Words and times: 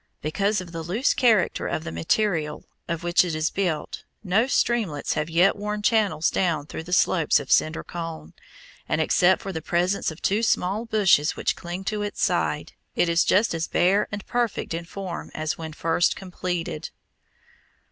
Because 0.23 0.61
of 0.61 0.71
the 0.71 0.81
loose 0.81 1.13
character 1.13 1.67
of 1.67 1.83
the 1.83 1.91
material 1.91 2.65
of 2.87 3.03
which 3.03 3.23
it 3.23 3.35
is 3.35 3.51
built, 3.51 4.03
no 4.23 4.47
streamlets 4.47 5.13
have 5.13 5.29
yet 5.29 5.55
worn 5.55 5.83
channels 5.83 6.31
down 6.31 6.65
the 6.67 6.91
slopes 6.91 7.39
of 7.39 7.51
Cinder 7.51 7.83
Cone, 7.83 8.33
and 8.89 8.99
except 8.99 9.43
for 9.43 9.53
the 9.53 9.61
presence 9.61 10.09
of 10.09 10.19
two 10.19 10.41
small 10.41 10.85
bushes 10.85 11.35
which 11.35 11.55
cling 11.55 11.83
to 11.83 12.01
its 12.01 12.19
side, 12.23 12.73
it 12.95 13.09
is 13.09 13.23
just 13.23 13.53
as 13.53 13.67
bare 13.67 14.07
and 14.11 14.25
perfect 14.25 14.73
in 14.73 14.85
form 14.85 15.29
as 15.35 15.59
when 15.59 15.71
first 15.71 16.15
completed. 16.15 16.89